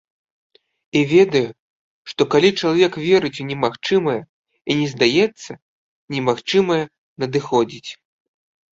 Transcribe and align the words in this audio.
І 1.01 1.03
ведаю, 1.11 1.49
што 2.13 2.21
калі 2.37 2.49
чалавек 2.63 2.93
верыць 3.05 3.33
у 3.45 3.47
немагчымае 3.51 4.17
і 4.23 4.71
не 4.83 4.87
здаецца, 4.97 5.51
немагчымае 6.19 6.83
надыходзіць. 7.21 7.89